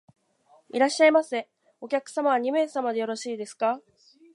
[0.73, 1.47] いらっしゃいませ。
[1.79, 3.81] お客様は二名様でよろしいですか？